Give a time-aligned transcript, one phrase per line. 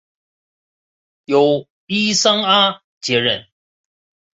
[1.25, 3.45] 由伊桑阿接任。